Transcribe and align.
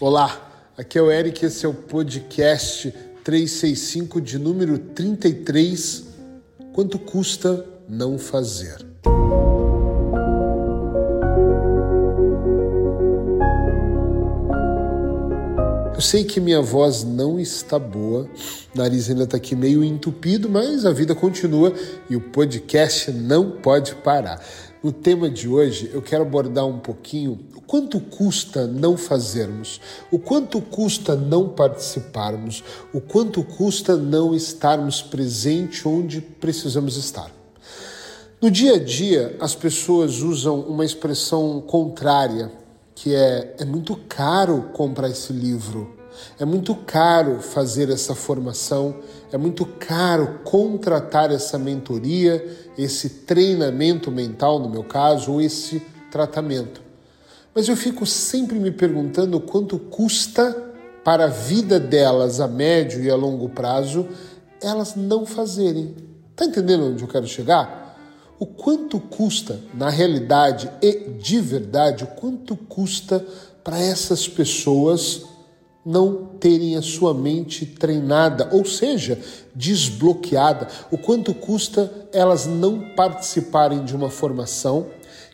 Olá, 0.00 0.50
aqui 0.78 0.98
é 0.98 1.02
o 1.02 1.10
Eric, 1.10 1.44
esse 1.44 1.66
é 1.66 1.68
o 1.68 1.74
podcast 1.74 2.90
365 3.22 4.18
de 4.18 4.38
número 4.38 4.78
33. 4.78 6.04
Quanto 6.72 6.98
custa 6.98 7.66
não 7.86 8.18
fazer? 8.18 8.78
Eu 15.94 16.00
sei 16.00 16.24
que 16.24 16.40
minha 16.40 16.62
voz 16.62 17.04
não 17.04 17.38
está 17.38 17.78
boa, 17.78 18.26
o 18.74 18.78
nariz 18.78 19.10
ainda 19.10 19.24
está 19.24 19.36
aqui 19.36 19.54
meio 19.54 19.84
entupido, 19.84 20.48
mas 20.48 20.86
a 20.86 20.92
vida 20.92 21.14
continua 21.14 21.74
e 22.08 22.16
o 22.16 22.22
podcast 22.22 23.10
não 23.12 23.50
pode 23.50 23.94
parar. 23.96 24.42
No 24.82 24.90
tema 24.90 25.28
de 25.28 25.46
hoje, 25.46 25.90
eu 25.92 26.00
quero 26.00 26.22
abordar 26.22 26.66
um 26.66 26.78
pouquinho 26.78 27.38
o 27.54 27.60
quanto 27.60 28.00
custa 28.00 28.66
não 28.66 28.96
fazermos, 28.96 29.78
o 30.10 30.18
quanto 30.18 30.58
custa 30.62 31.14
não 31.14 31.50
participarmos, 31.50 32.64
o 32.90 32.98
quanto 32.98 33.44
custa 33.44 33.94
não 33.94 34.34
estarmos 34.34 35.02
presentes 35.02 35.84
onde 35.84 36.22
precisamos 36.22 36.96
estar. 36.96 37.30
No 38.40 38.50
dia 38.50 38.76
a 38.76 38.78
dia, 38.78 39.36
as 39.38 39.54
pessoas 39.54 40.22
usam 40.22 40.60
uma 40.60 40.84
expressão 40.86 41.60
contrária, 41.60 42.50
que 42.94 43.14
é: 43.14 43.56
é 43.58 43.64
muito 43.66 43.94
caro 44.08 44.70
comprar 44.72 45.10
esse 45.10 45.30
livro, 45.30 45.94
é 46.38 46.44
muito 46.44 46.74
caro 46.74 47.40
fazer 47.40 47.90
essa 47.90 48.14
formação, 48.14 48.96
é 49.32 49.36
muito 49.36 49.64
caro 49.64 50.40
contratar 50.44 51.30
essa 51.30 51.58
mentoria, 51.58 52.44
esse 52.76 53.08
treinamento 53.10 54.10
mental, 54.10 54.58
no 54.58 54.68
meu 54.68 54.84
caso, 54.84 55.32
ou 55.32 55.40
esse 55.40 55.82
tratamento. 56.10 56.82
Mas 57.54 57.68
eu 57.68 57.76
fico 57.76 58.06
sempre 58.06 58.58
me 58.58 58.70
perguntando 58.70 59.40
quanto 59.40 59.78
custa 59.78 60.70
para 61.04 61.24
a 61.24 61.28
vida 61.28 61.80
delas 61.80 62.40
a 62.40 62.46
médio 62.46 63.02
e 63.02 63.10
a 63.10 63.16
longo 63.16 63.48
prazo 63.48 64.06
elas 64.62 64.94
não 64.94 65.24
fazerem. 65.24 65.94
Tá 66.36 66.44
entendendo 66.44 66.84
onde 66.84 67.02
eu 67.02 67.08
quero 67.08 67.26
chegar? 67.26 67.98
O 68.38 68.46
quanto 68.46 68.98
custa, 68.98 69.60
na 69.74 69.90
realidade 69.90 70.70
e 70.80 71.10
de 71.18 71.40
verdade, 71.40 72.04
o 72.04 72.06
quanto 72.06 72.56
custa 72.56 73.24
para 73.62 73.78
essas 73.78 74.26
pessoas 74.28 75.24
não 75.84 76.26
terem 76.38 76.76
a 76.76 76.82
sua 76.82 77.14
mente 77.14 77.64
treinada, 77.64 78.48
ou 78.52 78.64
seja, 78.64 79.18
desbloqueada. 79.54 80.68
O 80.90 80.98
quanto 80.98 81.32
custa 81.32 81.90
elas 82.12 82.46
não 82.46 82.94
participarem 82.94 83.84
de 83.84 83.96
uma 83.96 84.10
formação 84.10 84.86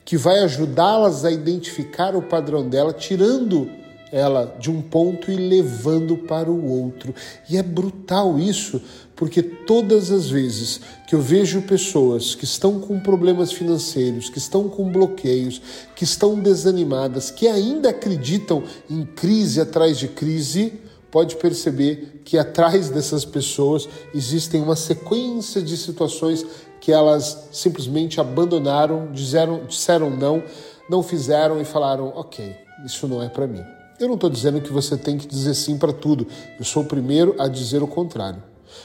que 0.04 0.16
vai 0.16 0.38
ajudá-las 0.38 1.24
a 1.24 1.30
identificar 1.32 2.14
o 2.14 2.22
padrão 2.22 2.68
dela, 2.68 2.92
tirando 2.92 3.68
ela 4.12 4.56
de 4.58 4.70
um 4.70 4.80
ponto 4.80 5.30
e 5.30 5.36
levando 5.36 6.16
para 6.16 6.50
o 6.50 6.70
outro. 6.70 7.14
E 7.48 7.56
é 7.56 7.62
brutal 7.62 8.38
isso, 8.38 8.80
porque 9.14 9.42
todas 9.42 10.10
as 10.10 10.28
vezes 10.28 10.80
que 11.06 11.14
eu 11.14 11.20
vejo 11.20 11.62
pessoas 11.62 12.34
que 12.34 12.44
estão 12.44 12.80
com 12.80 13.00
problemas 13.00 13.52
financeiros, 13.52 14.28
que 14.28 14.38
estão 14.38 14.68
com 14.68 14.90
bloqueios, 14.90 15.60
que 15.94 16.04
estão 16.04 16.38
desanimadas, 16.38 17.30
que 17.30 17.48
ainda 17.48 17.90
acreditam 17.90 18.62
em 18.88 19.04
crise 19.04 19.60
atrás 19.60 19.98
de 19.98 20.08
crise, 20.08 20.74
pode 21.10 21.36
perceber 21.36 22.22
que 22.24 22.36
atrás 22.36 22.90
dessas 22.90 23.24
pessoas 23.24 23.88
existem 24.14 24.60
uma 24.60 24.76
sequência 24.76 25.62
de 25.62 25.76
situações 25.76 26.44
que 26.80 26.92
elas 26.92 27.48
simplesmente 27.52 28.20
abandonaram, 28.20 29.10
disseram, 29.12 29.64
disseram 29.64 30.10
não, 30.10 30.42
não 30.88 31.02
fizeram 31.02 31.60
e 31.60 31.64
falaram: 31.64 32.12
ok, 32.14 32.54
isso 32.84 33.08
não 33.08 33.22
é 33.22 33.28
para 33.28 33.46
mim. 33.46 33.75
Eu 33.98 34.08
não 34.08 34.16
estou 34.16 34.28
dizendo 34.28 34.60
que 34.60 34.70
você 34.70 34.94
tem 34.94 35.16
que 35.16 35.26
dizer 35.26 35.54
sim 35.54 35.78
para 35.78 35.92
tudo. 35.92 36.26
Eu 36.58 36.64
sou 36.64 36.82
o 36.82 36.86
primeiro 36.86 37.34
a 37.38 37.48
dizer 37.48 37.82
o 37.82 37.86
contrário. 37.86 38.42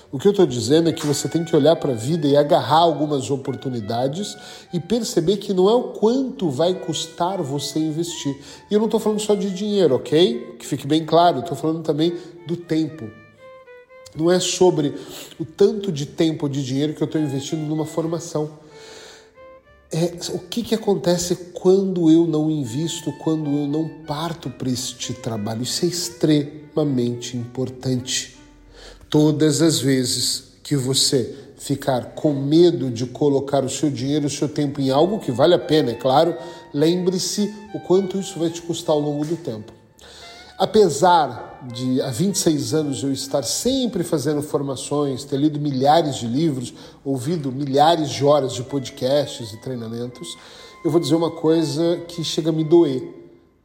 O 0.09 0.17
que 0.17 0.25
eu 0.25 0.31
estou 0.31 0.45
dizendo 0.45 0.89
é 0.89 0.93
que 0.93 1.05
você 1.05 1.27
tem 1.27 1.43
que 1.43 1.53
olhar 1.53 1.75
para 1.75 1.91
a 1.91 1.95
vida 1.95 2.25
e 2.27 2.37
agarrar 2.37 2.77
algumas 2.77 3.29
oportunidades 3.29 4.37
e 4.71 4.79
perceber 4.79 5.35
que 5.37 5.53
não 5.53 5.69
é 5.69 5.73
o 5.73 5.83
quanto 5.89 6.49
vai 6.49 6.73
custar 6.73 7.41
você 7.41 7.79
investir. 7.79 8.37
E 8.69 8.73
eu 8.73 8.79
não 8.79 8.85
estou 8.85 9.01
falando 9.01 9.19
só 9.19 9.35
de 9.35 9.51
dinheiro, 9.51 9.95
ok? 9.95 10.55
Que 10.57 10.65
fique 10.65 10.87
bem 10.87 11.05
claro, 11.05 11.39
estou 11.39 11.57
falando 11.57 11.83
também 11.83 12.15
do 12.47 12.55
tempo. 12.55 13.09
Não 14.15 14.31
é 14.31 14.39
sobre 14.39 14.95
o 15.37 15.43
tanto 15.43 15.91
de 15.91 16.05
tempo 16.05 16.45
ou 16.45 16.49
de 16.49 16.63
dinheiro 16.63 16.93
que 16.93 17.03
eu 17.03 17.05
estou 17.05 17.19
investindo 17.19 17.61
numa 17.67 17.85
formação 17.85 18.60
é 20.01 20.13
o 20.33 20.39
que, 20.39 20.63
que 20.63 20.75
acontece 20.75 21.35
quando 21.53 22.09
eu 22.09 22.25
não 22.25 22.49
invisto, 22.49 23.11
quando 23.19 23.49
eu 23.49 23.67
não 23.67 23.87
parto 24.07 24.49
para 24.49 24.69
este 24.69 25.13
trabalho. 25.13 25.63
Isso 25.63 25.85
é 25.85 25.87
extremamente 25.87 27.37
importante. 27.37 28.35
Todas 29.09 29.61
as 29.61 29.79
vezes 29.79 30.53
que 30.63 30.75
você 30.75 31.35
ficar 31.57 32.15
com 32.15 32.33
medo 32.33 32.89
de 32.89 33.05
colocar 33.05 33.63
o 33.63 33.69
seu 33.69 33.91
dinheiro, 33.91 34.25
o 34.25 34.29
seu 34.29 34.49
tempo 34.49 34.81
em 34.81 34.89
algo 34.89 35.19
que 35.19 35.31
vale 35.31 35.53
a 35.53 35.59
pena, 35.59 35.91
é 35.91 35.95
claro, 35.95 36.35
lembre-se 36.73 37.53
o 37.73 37.79
quanto 37.79 38.17
isso 38.17 38.39
vai 38.39 38.49
te 38.49 38.61
custar 38.61 38.95
ao 38.95 39.01
longo 39.01 39.23
do 39.23 39.35
tempo. 39.35 39.80
Apesar 40.61 41.59
de 41.73 41.99
há 42.03 42.11
26 42.11 42.75
anos 42.75 43.01
eu 43.01 43.11
estar 43.11 43.41
sempre 43.41 44.03
fazendo 44.03 44.43
formações, 44.43 45.23
ter 45.23 45.37
lido 45.37 45.59
milhares 45.59 46.17
de 46.17 46.27
livros, 46.27 46.71
ouvido 47.03 47.51
milhares 47.51 48.11
de 48.11 48.23
horas 48.23 48.53
de 48.53 48.61
podcasts 48.61 49.53
e 49.53 49.57
treinamentos, 49.57 50.37
eu 50.85 50.91
vou 50.91 51.01
dizer 51.01 51.15
uma 51.15 51.31
coisa 51.31 52.03
que 52.07 52.23
chega 52.23 52.51
a 52.51 52.53
me 52.53 52.63
doer. 52.63 53.01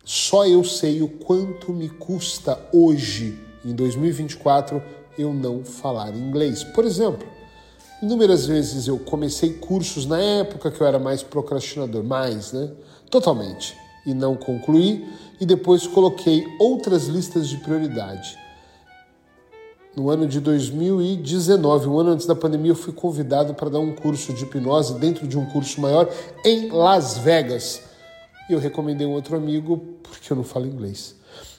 Só 0.06 0.46
eu 0.46 0.64
sei 0.64 1.02
o 1.02 1.08
quanto 1.08 1.70
me 1.70 1.90
custa 1.90 2.58
hoje, 2.72 3.38
em 3.62 3.74
2024, 3.74 4.82
eu 5.18 5.34
não 5.34 5.66
falar 5.66 6.16
inglês. 6.16 6.64
Por 6.64 6.86
exemplo, 6.86 7.28
inúmeras 8.02 8.46
vezes 8.46 8.88
eu 8.88 8.98
comecei 8.98 9.52
cursos 9.52 10.06
na 10.06 10.18
época 10.18 10.70
que 10.70 10.80
eu 10.80 10.86
era 10.86 10.98
mais 10.98 11.22
procrastinador, 11.22 12.02
mais, 12.02 12.52
né? 12.52 12.70
Totalmente 13.10 13.84
e 14.06 14.14
não 14.14 14.36
concluí, 14.36 15.04
e 15.40 15.44
depois 15.44 15.86
coloquei 15.86 16.46
outras 16.58 17.06
listas 17.06 17.48
de 17.48 17.56
prioridade. 17.58 18.38
No 19.96 20.10
ano 20.10 20.28
de 20.28 20.40
2019, 20.40 21.88
um 21.88 21.98
ano 21.98 22.10
antes 22.10 22.26
da 22.26 22.34
pandemia, 22.34 22.72
eu 22.72 22.76
fui 22.76 22.92
convidado 22.92 23.54
para 23.54 23.70
dar 23.70 23.78
um 23.78 23.94
curso 23.94 24.32
de 24.32 24.44
hipnose 24.44 24.94
dentro 24.98 25.26
de 25.26 25.38
um 25.38 25.46
curso 25.46 25.80
maior 25.80 26.08
em 26.44 26.70
Las 26.70 27.18
Vegas. 27.18 27.80
E 28.48 28.52
eu 28.52 28.58
recomendei 28.58 29.06
um 29.06 29.12
outro 29.12 29.36
amigo 29.36 29.82
porque 30.02 30.30
eu 30.30 30.36
não 30.36 30.44
falo 30.44 30.66
inglês. 30.66 31.14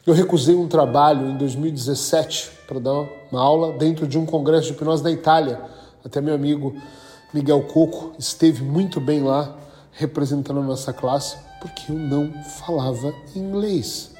Eu 0.06 0.13
recusei 0.13 0.56
um 0.56 0.68
trabalho 0.68 1.28
em 1.28 1.36
2017 1.36 2.52
para 2.68 2.80
dar 2.80 3.07
uma 3.31 3.41
aula 3.41 3.74
dentro 3.74 4.07
de 4.07 4.18
um 4.18 4.25
congresso 4.25 4.68
de 4.68 4.74
hipnose 4.74 5.03
na 5.03 5.12
Itália. 5.12 5.59
Até 6.06 6.22
meu 6.22 6.36
amigo 6.36 6.75
Miguel 7.34 7.63
Coco 7.63 8.13
esteve 8.19 8.63
muito 8.63 9.02
bem 9.02 9.22
lá 9.22 9.57
representando 9.97 10.59
a 10.59 10.63
nossa 10.63 10.94
classe 10.94 11.38
porque 11.59 11.91
eu 11.91 11.96
não 11.96 12.31
falava 12.44 13.13
inglês. 13.35 14.12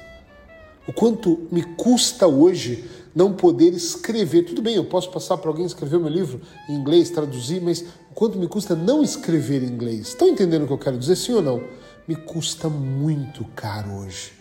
O 0.86 0.92
quanto 0.92 1.46
me 1.52 1.62
custa 1.62 2.26
hoje 2.26 2.84
não 3.14 3.32
poder 3.32 3.72
escrever. 3.72 4.42
Tudo 4.44 4.62
bem, 4.62 4.76
eu 4.76 4.84
posso 4.84 5.10
passar 5.10 5.36
para 5.38 5.50
alguém 5.50 5.66
escrever 5.66 5.98
meu 5.98 6.08
livro 6.08 6.40
em 6.68 6.74
inglês, 6.74 7.10
traduzir, 7.10 7.60
mas 7.60 7.82
o 8.10 8.14
quanto 8.14 8.38
me 8.38 8.48
custa 8.48 8.74
não 8.74 9.02
escrever 9.02 9.62
em 9.62 9.66
inglês. 9.66 10.08
Estão 10.08 10.28
entendendo 10.28 10.64
o 10.64 10.66
que 10.66 10.72
eu 10.72 10.78
quero 10.78 10.98
dizer, 10.98 11.16
sim 11.16 11.32
ou 11.32 11.42
não? 11.42 11.62
Me 12.06 12.16
custa 12.16 12.68
muito 12.68 13.44
caro 13.54 13.92
hoje. 13.98 14.37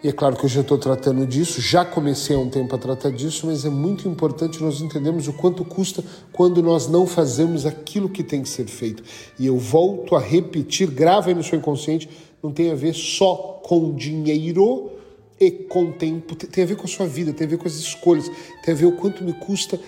E 0.00 0.06
é 0.06 0.12
claro 0.12 0.36
que 0.36 0.44
eu 0.44 0.48
já 0.48 0.60
estou 0.60 0.78
tratando 0.78 1.26
disso, 1.26 1.60
já 1.60 1.84
comecei 1.84 2.36
há 2.36 2.38
um 2.38 2.48
tempo 2.48 2.72
a 2.72 2.78
tratar 2.78 3.10
disso, 3.10 3.48
mas 3.48 3.64
é 3.64 3.68
muito 3.68 4.08
importante 4.08 4.62
nós 4.62 4.80
entendermos 4.80 5.26
o 5.26 5.32
quanto 5.32 5.64
custa 5.64 6.04
quando 6.32 6.62
nós 6.62 6.86
não 6.86 7.04
fazemos 7.04 7.66
aquilo 7.66 8.08
que 8.08 8.22
tem 8.22 8.40
que 8.40 8.48
ser 8.48 8.66
feito. 8.66 9.02
E 9.36 9.46
eu 9.46 9.58
volto 9.58 10.14
a 10.14 10.20
repetir, 10.20 10.88
grava 10.88 11.30
aí 11.30 11.34
no 11.34 11.42
seu 11.42 11.58
inconsciente, 11.58 12.08
não 12.40 12.52
tem 12.52 12.70
a 12.70 12.76
ver 12.76 12.94
só 12.94 13.60
com 13.64 13.92
dinheiro 13.92 14.92
e 15.40 15.50
com 15.50 15.90
tempo, 15.90 16.36
tem 16.36 16.62
a 16.62 16.66
ver 16.68 16.76
com 16.76 16.84
a 16.84 16.88
sua 16.88 17.06
vida, 17.06 17.32
tem 17.32 17.48
a 17.48 17.50
ver 17.50 17.58
com 17.58 17.66
as 17.66 17.74
escolhas, 17.74 18.30
tem 18.62 18.74
a 18.74 18.76
ver 18.76 18.86
o 18.86 18.92
quanto 18.92 19.24
me 19.24 19.32
custa 19.32 19.80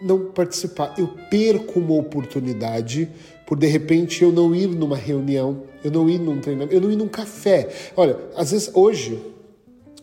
não 0.00 0.26
participar. 0.26 0.94
Eu 0.96 1.08
perco 1.28 1.80
uma 1.80 1.94
oportunidade 1.94 3.08
por 3.44 3.58
de 3.58 3.66
repente 3.66 4.22
eu 4.22 4.30
não 4.30 4.54
ir 4.54 4.68
numa 4.68 4.96
reunião, 4.96 5.64
eu 5.82 5.90
não 5.90 6.08
ir 6.08 6.20
num 6.20 6.38
treinamento, 6.38 6.72
eu 6.72 6.80
não 6.80 6.92
ir 6.92 6.96
num 6.96 7.08
café. 7.08 7.68
Olha, 7.96 8.16
às 8.36 8.52
vezes 8.52 8.70
hoje 8.72 9.18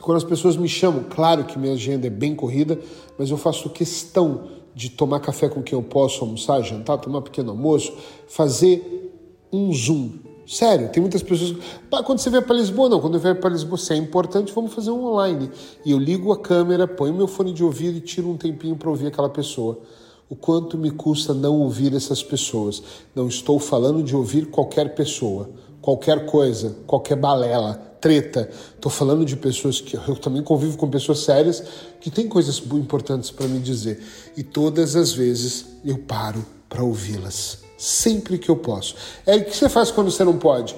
quando 0.06 0.18
as 0.18 0.24
pessoas 0.24 0.56
me 0.56 0.70
chamam, 0.70 1.04
claro 1.10 1.46
que 1.46 1.58
minha 1.58 1.74
agenda 1.74 2.06
é 2.06 2.12
bem 2.12 2.36
corrida, 2.36 2.80
mas 3.18 3.32
eu 3.32 3.38
faço 3.38 3.72
questão 3.72 4.44
de 4.76 4.88
tomar 4.88 5.20
café 5.20 5.50
com 5.50 5.64
quem 5.64 5.76
eu 5.76 5.82
posso 5.82 6.24
almoçar, 6.24 6.62
jantar, 6.62 7.00
tomar 7.00 7.20
um 7.20 7.22
pequeno 7.24 7.50
almoço, 7.50 7.92
fazer 8.28 9.12
um 9.52 9.74
Zoom. 9.74 10.12
Sério, 10.46 10.90
tem 10.90 11.02
muitas 11.02 11.24
pessoas. 11.24 11.56
Quando 12.06 12.20
você 12.20 12.30
vier 12.30 12.46
para 12.46 12.56
Lisboa, 12.56 12.88
não. 12.88 13.02
Quando 13.02 13.16
eu 13.16 13.20
vier 13.20 13.40
para 13.40 13.50
Lisboa, 13.50 13.80
se 13.80 13.94
é 13.94 13.96
importante, 13.96 14.54
vamos 14.54 14.76
fazer 14.76 14.92
um 14.92 15.04
online. 15.08 15.50
E 15.84 15.90
eu 15.90 15.98
ligo 15.98 16.32
a 16.32 16.38
câmera, 16.38 16.88
ponho 16.88 17.16
meu 17.16 17.28
fone 17.28 17.52
de 17.52 17.64
ouvido 17.64 17.98
e 17.98 18.02
tiro 18.02 18.30
um 18.30 18.38
tempinho 18.38 18.76
para 18.76 18.92
ouvir 18.92 19.08
aquela 19.08 19.30
pessoa. 19.30 19.80
O 20.30 20.36
quanto 20.36 20.78
me 20.78 20.92
custa 20.92 21.34
não 21.34 21.62
ouvir 21.62 21.96
essas 21.96 22.22
pessoas. 22.22 22.84
Não 23.16 23.28
estou 23.28 23.58
falando 23.58 24.04
de 24.04 24.16
ouvir 24.16 24.52
qualquer 24.52 24.94
pessoa, 24.94 25.50
qualquer 25.82 26.28
coisa, 26.28 26.76
qualquer 26.86 27.16
balela 27.16 27.95
treta. 28.06 28.48
Estou 28.76 28.92
falando 28.92 29.26
de 29.26 29.36
pessoas 29.36 29.82
que 29.82 29.98
eu 29.98 30.16
também 30.16 30.44
convivo 30.44 30.78
com 30.78 30.88
pessoas 30.88 31.22
sérias 31.22 31.64
que 32.00 32.12
têm 32.12 32.28
coisas 32.28 32.62
importantes 32.74 33.32
para 33.32 33.48
me 33.48 33.58
dizer. 33.58 34.00
E 34.38 34.44
todas 34.44 34.96
as 34.96 35.12
vezes 35.12 35.66
eu 35.84 35.98
paro 35.98 36.46
para 36.70 36.84
ouvi-las. 36.84 37.64
Sempre 37.80 38.38
que 38.38 38.48
eu 38.48 38.58
posso. 38.58 38.96
É 39.26 39.38
o 39.38 39.46
que 39.46 39.58
você 39.58 39.68
faz 39.68 39.90
quando 39.90 40.12
você 40.12 40.24
não 40.24 40.38
pode? 40.38 40.76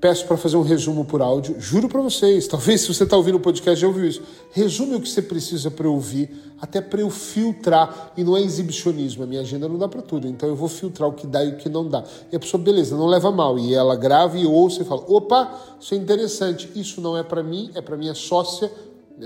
Peço 0.00 0.26
para 0.26 0.36
fazer 0.36 0.56
um 0.56 0.62
resumo 0.62 1.04
por 1.04 1.20
áudio. 1.20 1.56
Juro 1.58 1.88
para 1.88 2.00
vocês, 2.00 2.46
talvez 2.48 2.82
se 2.82 2.92
você 2.92 3.04
está 3.04 3.16
ouvindo 3.16 3.36
o 3.36 3.40
podcast 3.40 3.80
já 3.80 3.86
ouviu 3.86 4.06
isso. 4.06 4.22
Resume 4.52 4.94
o 4.94 5.00
que 5.00 5.08
você 5.08 5.22
precisa 5.22 5.70
para 5.70 5.86
eu 5.86 5.94
ouvir, 5.94 6.30
até 6.60 6.80
para 6.80 7.00
eu 7.00 7.10
filtrar. 7.10 8.12
E 8.16 8.24
não 8.24 8.36
é 8.36 8.42
exibicionismo, 8.42 9.24
a 9.24 9.26
minha 9.26 9.40
agenda 9.40 9.68
não 9.68 9.78
dá 9.78 9.88
para 9.88 10.02
tudo. 10.02 10.28
Então 10.28 10.48
eu 10.48 10.56
vou 10.56 10.68
filtrar 10.68 11.08
o 11.08 11.12
que 11.12 11.26
dá 11.26 11.44
e 11.44 11.50
o 11.52 11.56
que 11.56 11.68
não 11.68 11.88
dá. 11.88 12.04
E 12.30 12.36
a 12.36 12.38
pessoa, 12.38 12.62
beleza, 12.62 12.96
não 12.96 13.06
leva 13.06 13.30
mal. 13.30 13.58
E 13.58 13.74
ela 13.74 13.96
grava 13.96 14.38
e 14.38 14.46
ouça 14.46 14.82
e 14.82 14.84
fala: 14.84 15.04
opa, 15.08 15.76
isso 15.80 15.94
é 15.94 15.96
interessante. 15.96 16.70
Isso 16.74 17.00
não 17.00 17.16
é 17.16 17.22
para 17.22 17.42
mim, 17.42 17.70
é 17.74 17.80
para 17.80 17.96
minha 17.96 18.14
sócia. 18.14 18.70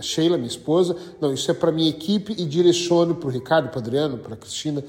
Sheila, 0.01 0.39
minha 0.39 0.49
esposa, 0.49 0.97
não, 1.21 1.35
isso 1.35 1.51
é 1.51 1.55
para 1.55 1.71
minha 1.71 1.91
equipe 1.91 2.33
e 2.39 2.47
direciono 2.47 3.15
para 3.15 3.29
o 3.29 3.31
Ricardo, 3.31 3.69
para 3.69 3.79
Adriano, 3.79 4.17
para 4.17 4.35
Cristina 4.37 4.83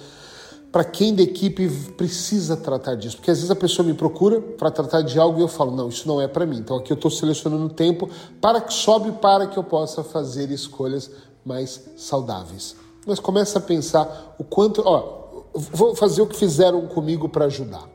para 0.74 0.84
quem 0.84 1.14
da 1.14 1.22
equipe 1.22 1.70
precisa 1.96 2.58
tratar 2.58 2.96
disso. 2.96 3.18
Porque 3.18 3.30
às 3.30 3.38
vezes 3.38 3.52
a 3.52 3.56
pessoa 3.56 3.88
me 3.88 3.94
procura 3.94 4.42
para 4.42 4.72
tratar 4.72 5.04
de 5.04 5.20
algo 5.20 5.38
e 5.38 5.44
eu 5.44 5.48
falo, 5.48 5.70
não, 5.70 5.88
isso 5.88 6.08
não 6.08 6.20
é 6.20 6.28
para 6.28 6.48
mim. 6.48 6.58
Então 6.58 6.78
aqui 6.78 6.92
eu 6.92 6.96
estou 6.96 7.12
selecionando 7.12 7.70
tempo 7.70 8.10
para 8.42 8.60
que 8.60 8.74
sobe 8.74 9.12
para 9.12 9.46
que 9.46 9.56
eu 9.56 9.64
possa 9.64 10.04
fazer 10.04 10.50
escolhas 10.50 11.12
mais 11.46 11.80
saudáveis. 11.96 12.75
Mas 13.06 13.20
começa 13.20 13.60
a 13.60 13.62
pensar 13.62 14.36
o 14.40 14.44
quanto, 14.44 14.81
ó, 14.84 15.46
vou 15.54 15.94
fazer 15.94 16.24
o 16.24 16.28
que 16.28 16.36
fizeram 16.36 16.88
comigo 16.88 17.30
para 17.30 17.46
ajudar. 17.46 17.88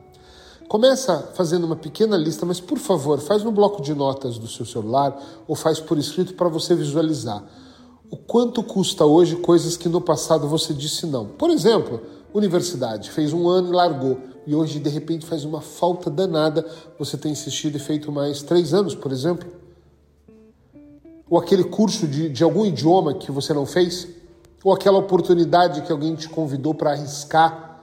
Começa 0.69 1.31
fazendo 1.33 1.65
uma 1.65 1.75
pequena 1.75 2.15
lista, 2.15 2.45
mas 2.45 2.61
por 2.61 2.77
favor, 2.77 3.19
faz 3.19 3.43
no 3.43 3.51
bloco 3.51 3.81
de 3.81 3.93
notas 3.93 4.37
do 4.37 4.47
seu 4.47 4.65
celular 4.65 5.21
ou 5.45 5.53
faz 5.53 5.81
por 5.81 5.97
escrito 5.97 6.33
para 6.33 6.47
você 6.47 6.75
visualizar. 6.75 7.43
O 8.09 8.15
quanto 8.15 8.63
custa 8.63 9.05
hoje 9.05 9.35
coisas 9.35 9.75
que 9.75 9.89
no 9.89 9.99
passado 9.99 10.47
você 10.47 10.73
disse 10.73 11.05
não. 11.05 11.25
Por 11.25 11.49
exemplo, 11.49 12.01
Universidade, 12.33 13.09
fez 13.09 13.33
um 13.33 13.47
ano 13.49 13.69
e 13.69 13.75
largou. 13.75 14.19
E 14.45 14.53
hoje, 14.53 14.79
de 14.79 14.89
repente, 14.89 15.25
faz 15.25 15.43
uma 15.43 15.61
falta 15.61 16.09
danada 16.09 16.65
você 16.97 17.17
ter 17.17 17.29
insistido 17.29 17.77
e 17.77 17.79
feito 17.79 18.11
mais 18.11 18.43
três 18.43 18.73
anos, 18.73 18.93
por 18.93 19.11
exemplo. 19.11 19.49
Ou 21.29 21.39
aquele 21.39 21.63
curso 21.63 22.07
de, 22.07 22.29
de 22.29 22.43
algum 22.43 22.65
idioma 22.65 23.15
que 23.15 23.31
você 23.31 23.53
não 23.53 23.65
fez. 23.65 24.07
Ou 24.63 24.73
aquela 24.73 24.97
oportunidade 24.97 25.81
que 25.81 25.91
alguém 25.91 26.15
te 26.15 26.29
convidou 26.29 26.73
para 26.73 26.91
arriscar. 26.91 27.81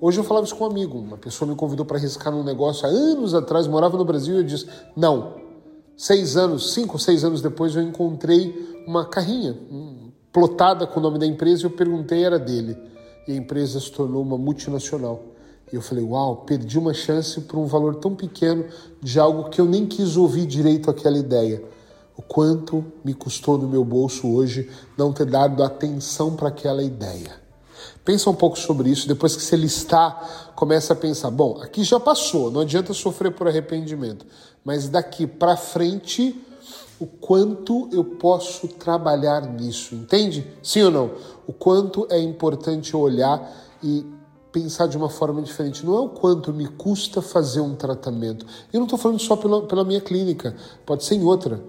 Hoje 0.00 0.18
eu 0.18 0.24
falava 0.24 0.46
isso 0.46 0.56
com 0.56 0.64
um 0.64 0.70
amigo. 0.70 0.98
Uma 0.98 1.18
pessoa 1.18 1.48
me 1.48 1.56
convidou 1.56 1.84
para 1.84 1.98
arriscar 1.98 2.32
num 2.32 2.42
negócio 2.42 2.86
há 2.86 2.90
anos 2.90 3.34
atrás, 3.34 3.66
morava 3.66 3.96
no 3.98 4.04
Brasil, 4.04 4.36
e 4.36 4.38
eu 4.38 4.44
disse: 4.44 4.66
não. 4.96 5.40
Seis 5.96 6.36
anos, 6.36 6.72
cinco 6.72 6.98
seis 6.98 7.22
anos 7.22 7.42
depois, 7.42 7.76
eu 7.76 7.82
encontrei 7.82 8.82
uma 8.86 9.04
carrinha 9.04 9.56
um, 9.70 10.10
plotada 10.32 10.86
com 10.86 10.98
o 10.98 11.02
nome 11.02 11.18
da 11.18 11.26
empresa 11.26 11.62
e 11.62 11.66
eu 11.66 11.70
perguntei, 11.70 12.24
era 12.24 12.38
dele 12.38 12.91
e 13.26 13.32
a 13.32 13.36
empresa 13.36 13.80
se 13.80 13.90
tornou 13.90 14.22
uma 14.22 14.38
multinacional. 14.38 15.22
E 15.72 15.76
eu 15.76 15.82
falei, 15.82 16.04
uau, 16.04 16.36
perdi 16.44 16.78
uma 16.78 16.92
chance 16.92 17.40
por 17.40 17.58
um 17.58 17.66
valor 17.66 17.96
tão 17.96 18.14
pequeno 18.14 18.66
de 19.00 19.18
algo 19.18 19.48
que 19.48 19.60
eu 19.60 19.64
nem 19.64 19.86
quis 19.86 20.16
ouvir 20.16 20.46
direito 20.46 20.90
aquela 20.90 21.16
ideia. 21.16 21.62
O 22.16 22.20
quanto 22.20 22.84
me 23.02 23.14
custou 23.14 23.56
no 23.56 23.66
meu 23.66 23.84
bolso 23.84 24.28
hoje 24.28 24.70
não 24.98 25.12
ter 25.12 25.24
dado 25.24 25.62
atenção 25.62 26.36
para 26.36 26.48
aquela 26.48 26.82
ideia. 26.82 27.40
Pensa 28.04 28.28
um 28.28 28.34
pouco 28.34 28.58
sobre 28.58 28.90
isso, 28.90 29.08
depois 29.08 29.34
que 29.34 29.42
você 29.42 29.56
listar, 29.56 30.52
começa 30.54 30.92
a 30.92 30.96
pensar, 30.96 31.30
bom, 31.30 31.58
aqui 31.62 31.84
já 31.84 31.98
passou, 31.98 32.50
não 32.50 32.60
adianta 32.60 32.92
sofrer 32.92 33.32
por 33.32 33.46
arrependimento, 33.46 34.26
mas 34.64 34.88
daqui 34.88 35.26
para 35.26 35.56
frente 35.56 36.38
o 37.02 37.06
quanto 37.06 37.88
eu 37.90 38.04
posso 38.04 38.68
trabalhar 38.68 39.40
nisso, 39.42 39.96
entende? 39.96 40.46
Sim 40.62 40.82
ou 40.82 40.90
não? 40.92 41.10
O 41.48 41.52
quanto 41.52 42.06
é 42.08 42.20
importante 42.20 42.96
olhar 42.96 43.52
e 43.82 44.06
pensar 44.52 44.86
de 44.86 44.96
uma 44.96 45.08
forma 45.08 45.42
diferente. 45.42 45.84
Não 45.84 45.96
é 45.96 46.00
o 46.00 46.10
quanto 46.10 46.52
me 46.52 46.68
custa 46.68 47.20
fazer 47.20 47.60
um 47.60 47.74
tratamento. 47.74 48.46
Eu 48.72 48.78
não 48.78 48.84
estou 48.86 48.96
falando 48.96 49.18
só 49.18 49.34
pela, 49.34 49.62
pela 49.66 49.84
minha 49.84 50.00
clínica, 50.00 50.54
pode 50.86 51.04
ser 51.04 51.16
em 51.16 51.24
outra. 51.24 51.60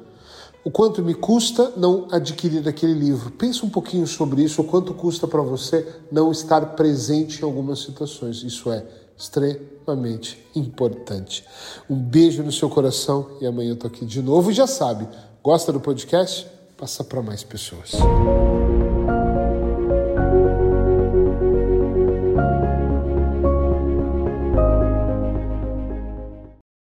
O 0.64 0.70
quanto 0.70 1.02
me 1.02 1.16
custa 1.16 1.74
não 1.76 2.08
adquirir 2.12 2.68
aquele 2.70 2.94
livro. 2.94 3.32
Pensa 3.32 3.66
um 3.66 3.70
pouquinho 3.70 4.06
sobre 4.06 4.44
isso, 4.44 4.62
o 4.62 4.66
quanto 4.66 4.94
custa 4.94 5.28
para 5.28 5.42
você 5.42 5.88
não 6.12 6.32
estar 6.32 6.76
presente 6.76 7.42
em 7.42 7.44
algumas 7.44 7.80
situações. 7.80 8.44
Isso 8.44 8.72
é 8.72 8.86
extremamente 9.18 10.46
importante. 10.56 11.46
Um 11.90 11.96
beijo 11.96 12.44
no 12.44 12.52
seu 12.52 12.70
coração 12.70 13.38
e 13.42 13.46
amanhã 13.46 13.72
eu 13.72 13.78
tô 13.78 13.88
aqui 13.88 14.06
de 14.06 14.22
novo. 14.22 14.52
E 14.52 14.54
já 14.54 14.68
sabe, 14.68 15.08
gosta 15.44 15.72
do 15.72 15.80
podcast? 15.80 16.48
Passa 16.78 17.04
para 17.04 17.22
mais 17.22 17.44
pessoas. 17.44 17.92